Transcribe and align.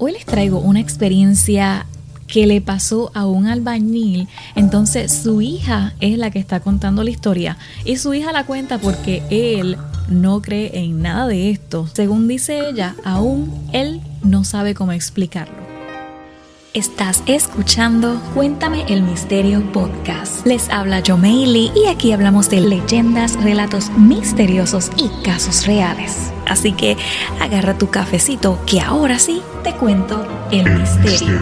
Hoy 0.00 0.12
les 0.12 0.24
traigo 0.24 0.60
una 0.60 0.78
experiencia 0.78 1.84
que 2.28 2.46
le 2.46 2.60
pasó 2.60 3.10
a 3.14 3.26
un 3.26 3.46
albañil. 3.46 4.28
Entonces 4.54 5.12
su 5.12 5.42
hija 5.42 5.92
es 5.98 6.16
la 6.18 6.30
que 6.30 6.38
está 6.38 6.60
contando 6.60 7.02
la 7.02 7.10
historia 7.10 7.58
y 7.84 7.96
su 7.96 8.14
hija 8.14 8.30
la 8.30 8.46
cuenta 8.46 8.78
porque 8.78 9.24
él 9.30 9.76
no 10.08 10.40
cree 10.40 10.70
en 10.78 11.02
nada 11.02 11.26
de 11.26 11.50
esto. 11.50 11.88
Según 11.94 12.28
dice 12.28 12.68
ella, 12.68 12.94
aún 13.04 13.52
él 13.72 14.00
no 14.22 14.44
sabe 14.44 14.72
cómo 14.72 14.92
explicarlo. 14.92 15.66
Estás 16.74 17.24
escuchando 17.26 18.20
Cuéntame 18.34 18.84
el 18.88 19.02
Misterio 19.02 19.72
Podcast. 19.72 20.46
Les 20.46 20.68
habla 20.68 21.02
Jomeili 21.04 21.72
y 21.74 21.88
aquí 21.88 22.12
hablamos 22.12 22.48
de 22.50 22.60
leyendas, 22.60 23.42
relatos 23.42 23.90
misteriosos 23.96 24.92
y 24.96 25.08
casos 25.24 25.66
reales. 25.66 26.30
Así 26.46 26.72
que 26.72 26.96
agarra 27.40 27.76
tu 27.76 27.90
cafecito 27.90 28.60
que 28.64 28.80
ahora 28.80 29.18
sí 29.18 29.42
te 29.68 29.74
cuento 29.74 30.26
el 30.50 30.64
misterio. 30.78 31.38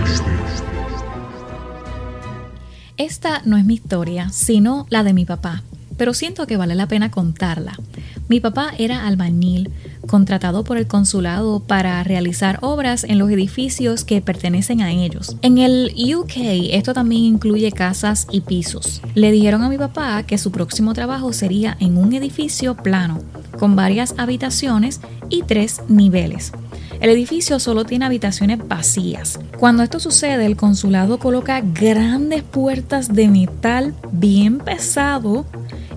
Esta 2.96 3.42
no 3.44 3.56
es 3.56 3.64
mi 3.64 3.74
historia, 3.74 4.30
sino 4.30 4.86
la 4.90 5.04
de 5.04 5.12
mi 5.12 5.24
papá, 5.24 5.62
pero 5.96 6.12
siento 6.12 6.48
que 6.48 6.56
vale 6.56 6.74
la 6.74 6.88
pena 6.88 7.12
contarla. 7.12 7.78
Mi 8.26 8.40
papá 8.40 8.72
era 8.78 9.06
albañil, 9.06 9.70
contratado 10.08 10.64
por 10.64 10.76
el 10.76 10.88
consulado 10.88 11.60
para 11.60 12.02
realizar 12.02 12.58
obras 12.62 13.04
en 13.04 13.20
los 13.20 13.30
edificios 13.30 14.02
que 14.02 14.20
pertenecen 14.20 14.80
a 14.80 14.90
ellos. 14.90 15.36
En 15.42 15.58
el 15.58 15.92
UK 15.94 16.72
esto 16.72 16.94
también 16.94 17.22
incluye 17.22 17.70
casas 17.70 18.26
y 18.32 18.40
pisos. 18.40 19.02
Le 19.14 19.30
dijeron 19.30 19.62
a 19.62 19.68
mi 19.68 19.78
papá 19.78 20.24
que 20.24 20.38
su 20.38 20.50
próximo 20.50 20.94
trabajo 20.94 21.32
sería 21.32 21.76
en 21.78 21.96
un 21.96 22.12
edificio 22.12 22.74
plano, 22.74 23.20
con 23.56 23.76
varias 23.76 24.14
habitaciones 24.18 25.00
y 25.28 25.42
tres 25.42 25.80
niveles. 25.88 26.52
El 27.00 27.10
edificio 27.10 27.58
solo 27.60 27.84
tiene 27.84 28.06
habitaciones 28.06 28.58
vacías. 28.66 29.38
Cuando 29.58 29.82
esto 29.82 30.00
sucede, 30.00 30.46
el 30.46 30.56
consulado 30.56 31.18
coloca 31.18 31.60
grandes 31.60 32.42
puertas 32.42 33.14
de 33.14 33.28
metal 33.28 33.94
bien 34.12 34.58
pesado 34.58 35.46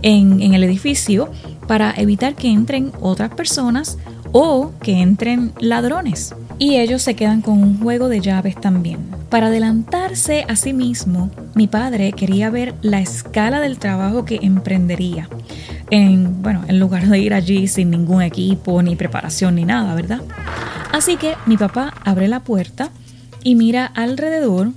en, 0.02 0.42
el 0.54 0.64
edificio 0.64 1.32
para 1.68 1.94
evitar 1.96 2.36
que 2.36 2.50
entren 2.50 2.92
otras 3.00 3.30
personas 3.34 3.98
o 4.32 4.72
que 4.82 5.02
entren 5.02 5.54
ladrones. 5.60 6.36
Y 6.58 6.76
ellos 6.76 7.02
se 7.02 7.16
quedan 7.16 7.42
con 7.42 7.64
un 7.64 7.80
juego 7.80 8.10
de 8.10 8.20
llaves 8.20 8.60
también. 8.60 9.00
Para 9.30 9.48
adelantarse 9.48 10.46
a 10.48 10.56
sí 10.56 10.74
mismo, 10.74 11.30
mi 11.54 11.68
padre 11.68 12.12
quería 12.12 12.50
ver 12.50 12.74
la 12.82 13.00
escala 13.00 13.62
del 13.62 13.78
trabajo 13.78 14.26
que 14.26 14.40
emprendería. 14.42 15.30
En, 15.92 16.42
bueno, 16.42 16.64
en 16.68 16.80
lugar 16.80 17.08
de 17.08 17.20
ir 17.20 17.34
allí 17.34 17.68
sin 17.68 17.92
ningún 17.92 18.22
equipo, 18.22 18.82
ni 18.82 18.96
preparación, 18.96 19.56
ni 19.56 19.66
nada, 19.66 19.96
¿verdad? 19.96 20.22
Así 20.92 21.18
que 21.18 21.36
mi 21.46 21.58
papá 21.58 21.94
abre 22.04 22.28
la 22.28 22.42
puerta 22.42 22.92
y 23.44 23.56
mira 23.56 23.86
alrededor 23.86 24.72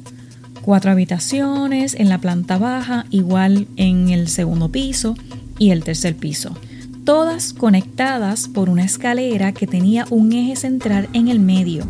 cuatro 0.63 0.91
habitaciones 0.91 1.95
en 1.95 2.09
la 2.09 2.19
planta 2.19 2.59
baja, 2.59 3.07
igual 3.11 3.67
en 3.77 4.11
el 4.11 4.29
segundo 4.29 4.71
piso 4.71 5.17
y 5.59 5.71
el 5.71 5.83
tercer 5.85 6.17
piso, 6.17 6.57
todas 7.05 7.53
conectadas 7.53 8.49
por 8.49 8.69
una 8.69 8.85
escalera 8.85 9.53
que 9.53 9.67
tenía 9.67 10.07
un 10.11 10.33
eje 10.33 10.57
central 10.57 11.09
en 11.13 11.29
el 11.29 11.41
medio. 11.41 11.87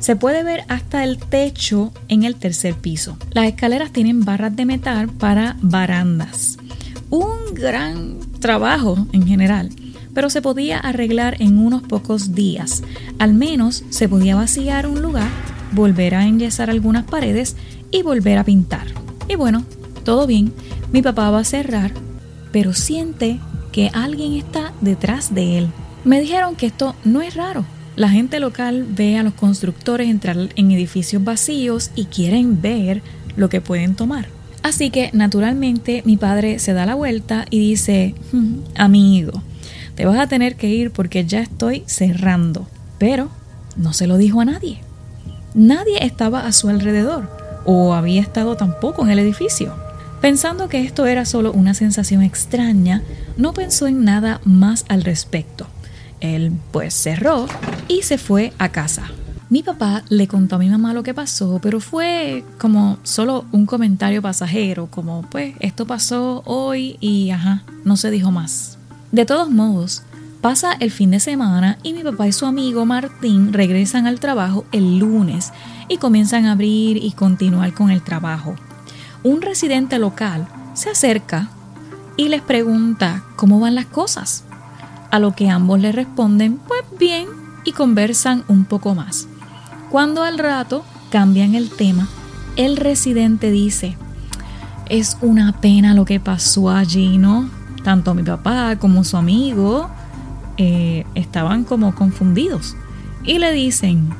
Se 0.00 0.16
puede 0.16 0.42
ver 0.42 0.64
hasta 0.68 1.04
el 1.04 1.18
techo 1.18 1.92
en 2.08 2.24
el 2.24 2.34
tercer 2.34 2.74
piso. 2.74 3.16
Las 3.30 3.46
escaleras 3.46 3.92
tienen 3.92 4.24
barras 4.24 4.56
de 4.56 4.66
metal 4.66 5.08
para 5.08 5.56
barandas. 5.60 6.58
Un 7.08 7.54
gran 7.54 8.18
trabajo 8.40 9.06
en 9.12 9.26
general 9.28 9.70
pero 10.14 10.30
se 10.30 10.42
podía 10.42 10.78
arreglar 10.78 11.36
en 11.40 11.58
unos 11.58 11.82
pocos 11.82 12.34
días. 12.34 12.82
Al 13.22 13.34
menos 13.34 13.84
se 13.90 14.08
podía 14.08 14.34
vaciar 14.34 14.88
un 14.88 15.00
lugar, 15.00 15.28
volver 15.70 16.16
a 16.16 16.26
enyesar 16.26 16.70
algunas 16.70 17.04
paredes 17.04 17.54
y 17.92 18.02
volver 18.02 18.36
a 18.36 18.42
pintar. 18.42 18.88
Y 19.28 19.36
bueno, 19.36 19.64
todo 20.02 20.26
bien, 20.26 20.52
mi 20.90 21.02
papá 21.02 21.30
va 21.30 21.38
a 21.38 21.44
cerrar, 21.44 21.92
pero 22.50 22.72
siente 22.72 23.38
que 23.70 23.92
alguien 23.92 24.32
está 24.32 24.72
detrás 24.80 25.32
de 25.36 25.58
él. 25.58 25.68
Me 26.02 26.20
dijeron 26.20 26.56
que 26.56 26.66
esto 26.66 26.96
no 27.04 27.22
es 27.22 27.36
raro. 27.36 27.64
La 27.94 28.08
gente 28.08 28.40
local 28.40 28.88
ve 28.90 29.16
a 29.16 29.22
los 29.22 29.34
constructores 29.34 30.08
entrar 30.08 30.36
en 30.56 30.72
edificios 30.72 31.22
vacíos 31.22 31.92
y 31.94 32.06
quieren 32.06 32.60
ver 32.60 33.02
lo 33.36 33.48
que 33.48 33.60
pueden 33.60 33.94
tomar. 33.94 34.26
Así 34.64 34.90
que 34.90 35.10
naturalmente 35.12 36.02
mi 36.04 36.16
padre 36.16 36.58
se 36.58 36.72
da 36.72 36.86
la 36.86 36.96
vuelta 36.96 37.46
y 37.50 37.60
dice, 37.60 38.16
hmm, 38.32 38.54
amigo, 38.74 39.44
te 39.94 40.06
vas 40.06 40.18
a 40.18 40.26
tener 40.26 40.56
que 40.56 40.70
ir 40.70 40.90
porque 40.90 41.24
ya 41.24 41.38
estoy 41.38 41.84
cerrando. 41.86 42.66
Pero 43.02 43.30
no 43.76 43.92
se 43.94 44.06
lo 44.06 44.16
dijo 44.16 44.40
a 44.40 44.44
nadie. 44.44 44.78
Nadie 45.54 46.06
estaba 46.06 46.46
a 46.46 46.52
su 46.52 46.68
alrededor 46.68 47.28
o 47.64 47.94
había 47.94 48.20
estado 48.20 48.54
tampoco 48.56 49.02
en 49.02 49.10
el 49.10 49.18
edificio. 49.18 49.74
Pensando 50.20 50.68
que 50.68 50.84
esto 50.84 51.06
era 51.06 51.24
solo 51.24 51.50
una 51.50 51.74
sensación 51.74 52.22
extraña, 52.22 53.02
no 53.36 53.54
pensó 53.54 53.88
en 53.88 54.04
nada 54.04 54.40
más 54.44 54.84
al 54.88 55.02
respecto. 55.02 55.66
Él 56.20 56.52
pues 56.70 56.94
cerró 56.94 57.48
y 57.88 58.02
se 58.02 58.18
fue 58.18 58.52
a 58.58 58.68
casa. 58.68 59.10
Mi 59.50 59.64
papá 59.64 60.04
le 60.08 60.28
contó 60.28 60.54
a 60.54 60.60
mi 60.60 60.70
mamá 60.70 60.94
lo 60.94 61.02
que 61.02 61.12
pasó, 61.12 61.58
pero 61.60 61.80
fue 61.80 62.44
como 62.60 62.98
solo 63.02 63.46
un 63.50 63.66
comentario 63.66 64.22
pasajero, 64.22 64.86
como 64.86 65.22
pues 65.22 65.56
esto 65.58 65.88
pasó 65.88 66.44
hoy 66.46 66.98
y 67.00 67.30
ajá, 67.30 67.64
no 67.84 67.96
se 67.96 68.12
dijo 68.12 68.30
más. 68.30 68.78
De 69.10 69.26
todos 69.26 69.50
modos, 69.50 70.04
pasa 70.42 70.72
el 70.80 70.90
fin 70.90 71.12
de 71.12 71.20
semana 71.20 71.78
y 71.84 71.92
mi 71.94 72.02
papá 72.02 72.26
y 72.26 72.32
su 72.32 72.46
amigo 72.46 72.84
Martín 72.84 73.52
regresan 73.52 74.08
al 74.08 74.18
trabajo 74.18 74.64
el 74.72 74.98
lunes 74.98 75.52
y 75.88 75.98
comienzan 75.98 76.46
a 76.46 76.52
abrir 76.52 76.96
y 76.96 77.12
continuar 77.12 77.72
con 77.72 77.90
el 77.90 78.02
trabajo. 78.02 78.56
Un 79.22 79.40
residente 79.40 80.00
local 80.00 80.48
se 80.74 80.90
acerca 80.90 81.48
y 82.16 82.28
les 82.28 82.42
pregunta 82.42 83.22
cómo 83.36 83.60
van 83.60 83.76
las 83.76 83.86
cosas, 83.86 84.44
a 85.12 85.20
lo 85.20 85.34
que 85.34 85.48
ambos 85.48 85.80
le 85.80 85.92
responden 85.92 86.58
pues 86.58 86.82
bien 86.98 87.28
y 87.64 87.70
conversan 87.72 88.44
un 88.48 88.64
poco 88.64 88.96
más. 88.96 89.28
Cuando 89.90 90.24
al 90.24 90.38
rato 90.38 90.84
cambian 91.10 91.54
el 91.54 91.70
tema, 91.70 92.08
el 92.56 92.76
residente 92.76 93.52
dice, 93.52 93.96
es 94.88 95.16
una 95.20 95.60
pena 95.60 95.94
lo 95.94 96.04
que 96.04 96.18
pasó 96.18 96.68
allí, 96.68 97.16
¿no? 97.16 97.48
tanto 97.82 98.14
mi 98.14 98.22
papá 98.22 98.76
como 98.76 99.04
su 99.04 99.16
amigo 99.16 99.90
eh, 100.56 101.04
estaban 101.14 101.64
como 101.64 101.94
confundidos 101.94 102.76
y 103.24 103.38
le 103.38 103.52
dicen, 103.52 104.10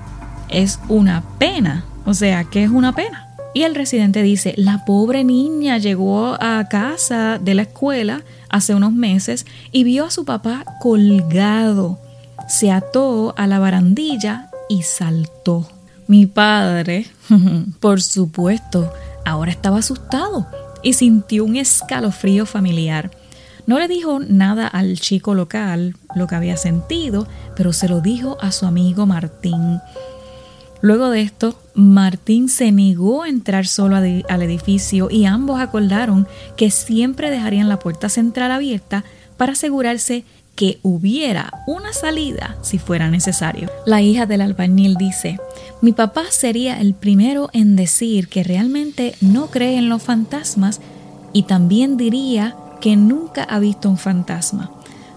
es 0.48 0.78
una 0.88 1.22
pena, 1.38 1.84
o 2.04 2.14
sea, 2.14 2.44
¿qué 2.44 2.64
es 2.64 2.70
una 2.70 2.94
pena? 2.94 3.28
Y 3.54 3.62
el 3.62 3.74
residente 3.74 4.22
dice, 4.22 4.54
la 4.56 4.84
pobre 4.84 5.24
niña 5.24 5.76
llegó 5.78 6.36
a 6.40 6.68
casa 6.70 7.38
de 7.38 7.54
la 7.54 7.62
escuela 7.62 8.22
hace 8.48 8.74
unos 8.74 8.92
meses 8.92 9.46
y 9.72 9.84
vio 9.84 10.06
a 10.06 10.10
su 10.10 10.24
papá 10.24 10.64
colgado. 10.80 11.98
Se 12.48 12.70
ató 12.70 13.34
a 13.36 13.46
la 13.46 13.58
barandilla 13.58 14.50
y 14.68 14.82
saltó. 14.82 15.68
Mi 16.06 16.26
padre, 16.26 17.06
por 17.80 18.00
supuesto, 18.00 18.92
ahora 19.24 19.50
estaba 19.50 19.78
asustado 19.78 20.46
y 20.82 20.94
sintió 20.94 21.44
un 21.44 21.56
escalofrío 21.56 22.46
familiar. 22.46 23.10
No 23.66 23.78
le 23.78 23.88
dijo 23.88 24.18
nada 24.20 24.66
al 24.66 24.98
chico 24.98 25.34
local 25.34 25.96
lo 26.14 26.26
que 26.26 26.34
había 26.34 26.56
sentido, 26.56 27.26
pero 27.56 27.72
se 27.72 27.88
lo 27.88 28.00
dijo 28.00 28.36
a 28.40 28.52
su 28.52 28.66
amigo 28.66 29.06
Martín. 29.06 29.80
Luego 30.80 31.10
de 31.10 31.22
esto, 31.22 31.56
Martín 31.74 32.48
se 32.48 32.72
negó 32.72 33.22
a 33.22 33.28
entrar 33.28 33.68
solo 33.68 33.96
al 33.96 34.42
edificio 34.42 35.08
y 35.10 35.26
ambos 35.26 35.60
acordaron 35.60 36.26
que 36.56 36.72
siempre 36.72 37.30
dejarían 37.30 37.68
la 37.68 37.78
puerta 37.78 38.08
central 38.08 38.50
abierta 38.50 39.04
para 39.36 39.52
asegurarse 39.52 40.24
que 40.56 40.80
hubiera 40.82 41.52
una 41.66 41.92
salida 41.92 42.56
si 42.62 42.78
fuera 42.78 43.10
necesario. 43.10 43.70
La 43.86 44.02
hija 44.02 44.26
del 44.26 44.40
albañil 44.42 44.96
dice, 44.96 45.38
mi 45.80 45.92
papá 45.92 46.24
sería 46.30 46.80
el 46.80 46.94
primero 46.94 47.48
en 47.52 47.76
decir 47.76 48.28
que 48.28 48.42
realmente 48.42 49.14
no 49.20 49.46
cree 49.46 49.78
en 49.78 49.88
los 49.88 50.02
fantasmas 50.02 50.80
y 51.32 51.44
también 51.44 51.96
diría 51.96 52.56
que 52.82 52.96
nunca 52.96 53.44
ha 53.44 53.60
visto 53.60 53.88
un 53.88 53.96
fantasma, 53.96 54.72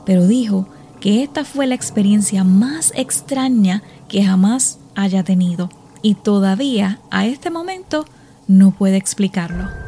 pero 0.06 0.27
dijo 0.27 0.67
que 1.01 1.23
esta 1.23 1.44
fue 1.44 1.65
la 1.65 1.73
experiencia 1.73 2.44
más 2.44 2.94
extraña 2.95 3.81
que 4.07 4.23
jamás 4.23 4.77
haya 4.94 5.23
tenido 5.23 5.69
y 6.03 6.13
todavía 6.13 7.00
a 7.09 7.25
este 7.25 7.50
momento 7.50 8.06
no 8.47 8.69
puede 8.69 8.97
explicarlo. 8.97 9.84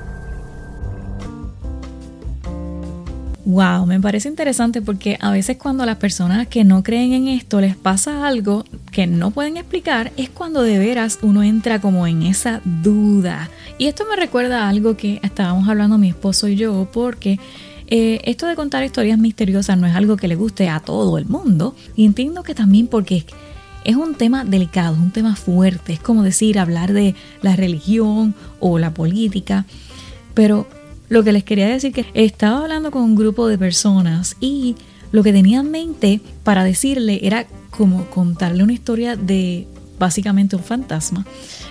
Wow, 3.47 3.85
me 3.85 4.01
parece 4.01 4.27
interesante 4.27 4.81
porque 4.81 5.17
a 5.21 5.31
veces 5.31 5.55
cuando 5.55 5.85
las 5.85 5.95
personas 5.95 6.47
que 6.47 6.65
no 6.65 6.83
creen 6.83 7.13
en 7.13 7.27
esto 7.29 7.61
les 7.61 7.77
pasa 7.77 8.27
algo 8.27 8.65
que 8.91 9.07
no 9.07 9.31
pueden 9.31 9.55
explicar, 9.55 10.11
es 10.17 10.27
cuando 10.27 10.63
de 10.63 10.77
veras 10.77 11.19
uno 11.21 11.43
entra 11.43 11.79
como 11.79 12.07
en 12.07 12.23
esa 12.23 12.59
duda. 12.65 13.49
Y 13.77 13.85
esto 13.85 14.03
me 14.09 14.17
recuerda 14.17 14.65
a 14.65 14.69
algo 14.69 14.97
que 14.97 15.21
estábamos 15.23 15.69
hablando 15.69 15.97
mi 15.97 16.09
esposo 16.09 16.49
y 16.49 16.57
yo, 16.57 16.89
porque 16.91 17.39
eh, 17.87 18.19
esto 18.25 18.47
de 18.47 18.57
contar 18.57 18.83
historias 18.83 19.17
misteriosas 19.17 19.77
no 19.77 19.87
es 19.87 19.95
algo 19.95 20.17
que 20.17 20.27
le 20.27 20.35
guste 20.35 20.67
a 20.67 20.81
todo 20.81 21.17
el 21.17 21.25
mundo. 21.25 21.73
Y 21.95 22.03
entiendo 22.03 22.43
que 22.43 22.53
también 22.53 22.87
porque 22.87 23.25
es 23.85 23.95
un 23.95 24.15
tema 24.15 24.43
delicado, 24.43 24.93
un 24.95 25.11
tema 25.11 25.37
fuerte, 25.37 25.93
es 25.93 26.01
como 26.01 26.23
decir 26.23 26.59
hablar 26.59 26.91
de 26.91 27.15
la 27.41 27.55
religión 27.55 28.35
o 28.59 28.77
la 28.77 28.93
política, 28.93 29.65
pero 30.33 30.67
lo 31.09 31.23
que 31.23 31.31
les 31.31 31.43
quería 31.43 31.67
decir 31.67 31.93
que 31.93 32.05
estaba 32.13 32.59
hablando 32.61 32.91
con 32.91 33.03
un 33.03 33.15
grupo 33.15 33.47
de 33.47 33.57
personas 33.57 34.35
y 34.39 34.75
lo 35.11 35.23
que 35.23 35.31
tenía 35.31 35.59
en 35.59 35.71
mente 35.71 36.21
para 36.43 36.63
decirle 36.63 37.19
era 37.23 37.47
como 37.69 38.05
contarle 38.05 38.63
una 38.63 38.73
historia 38.73 39.15
de 39.15 39.67
básicamente 39.99 40.55
un 40.55 40.63
fantasma. 40.63 41.25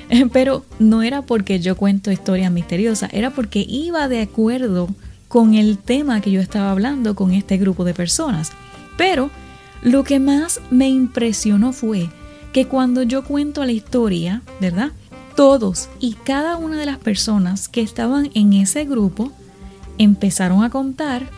Pero 0.33 0.65
no 0.79 1.03
era 1.03 1.23
porque 1.23 1.61
yo 1.61 1.77
cuento 1.77 2.11
historias 2.11 2.51
misteriosas, 2.51 3.13
era 3.13 3.31
porque 3.31 3.65
iba 3.69 4.09
de 4.09 4.23
acuerdo 4.23 4.89
con 5.29 5.55
el 5.55 5.79
tema 5.79 6.21
que 6.21 6.31
yo 6.31 6.41
estaba 6.41 6.71
hablando 6.71 7.15
con 7.15 7.33
este 7.33 7.57
grupo 7.59 7.85
de 7.85 7.95
personas. 7.95 8.53
Pero 8.97 9.31
lo 9.83 10.05
que 10.05 10.19
más 10.19 10.61
me 10.71 10.89
impresionó 10.89 11.73
fue 11.73 12.09
que 12.53 12.67
cuando 12.67 13.03
yo 13.03 13.23
cuento 13.25 13.65
la 13.65 13.73
historia, 13.73 14.43
¿verdad? 14.61 14.93
Todos 15.37 15.91
y 16.01 16.15
cada 16.15 16.57
una 16.57 16.79
de 16.79 16.87
las 16.87 16.97
personas 16.97 17.69
que 17.69 17.83
estaban 17.83 18.31
en 18.35 18.55
ese 18.55 18.87
grupo 18.87 19.31
empezaron 19.99 20.65
a 20.65 20.71
contar 20.71 21.29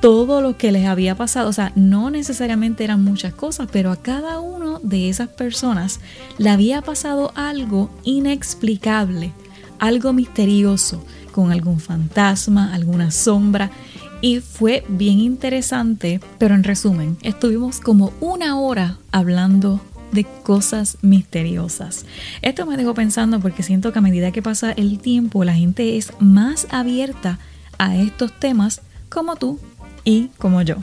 todo 0.00 0.40
lo 0.40 0.56
que 0.56 0.70
les 0.70 0.86
había 0.86 1.16
pasado. 1.16 1.48
O 1.48 1.52
sea, 1.52 1.72
no 1.74 2.10
necesariamente 2.10 2.84
eran 2.84 3.02
muchas 3.02 3.34
cosas, 3.34 3.68
pero 3.72 3.90
a 3.90 3.96
cada 3.96 4.38
uno 4.38 4.78
de 4.80 5.08
esas 5.08 5.28
personas 5.28 5.98
le 6.38 6.50
había 6.50 6.82
pasado 6.82 7.32
algo 7.34 7.90
inexplicable, 8.04 9.32
algo 9.80 10.12
misterioso, 10.12 11.02
con 11.32 11.50
algún 11.50 11.80
fantasma, 11.80 12.72
alguna 12.72 13.10
sombra. 13.10 13.72
Y 14.20 14.38
fue 14.38 14.84
bien 14.88 15.18
interesante, 15.18 16.20
pero 16.38 16.54
en 16.54 16.62
resumen, 16.62 17.18
estuvimos 17.22 17.80
como 17.80 18.12
una 18.20 18.58
hora 18.60 18.98
hablando 19.10 19.80
de 20.12 20.24
cosas 20.42 20.98
misteriosas. 21.02 22.06
Esto 22.42 22.66
me 22.66 22.76
dejó 22.76 22.94
pensando 22.94 23.40
porque 23.40 23.62
siento 23.62 23.92
que 23.92 23.98
a 23.98 24.02
medida 24.02 24.32
que 24.32 24.42
pasa 24.42 24.72
el 24.72 24.98
tiempo 24.98 25.44
la 25.44 25.54
gente 25.54 25.96
es 25.96 26.12
más 26.18 26.66
abierta 26.70 27.38
a 27.78 27.96
estos 27.96 28.38
temas 28.38 28.82
como 29.08 29.36
tú 29.36 29.58
y 30.04 30.28
como 30.38 30.62
yo. 30.62 30.76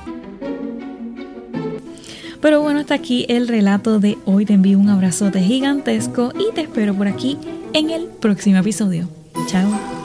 Pero 2.44 2.62
bueno, 2.62 2.82
hasta 2.82 2.96
aquí 2.96 3.26
el 3.30 3.48
relato 3.48 4.00
de 4.00 4.18
hoy. 4.26 4.46
Te 4.46 4.54
envío 4.54 4.78
un 4.78 4.90
abrazote 4.90 5.40
gigantesco 5.40 6.34
y 6.38 6.54
te 6.54 6.62
espero 6.62 6.94
por 6.94 7.08
aquí 7.08 7.38
en 7.72 7.90
el 7.90 8.08
próximo 8.08 8.58
episodio. 8.58 9.08
Chao. 9.48 10.03